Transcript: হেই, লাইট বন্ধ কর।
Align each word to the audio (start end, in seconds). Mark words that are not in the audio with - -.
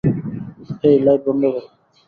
হেই, 0.79 0.95
লাইট 1.05 1.21
বন্ধ 1.27 1.43
কর। 1.53 1.65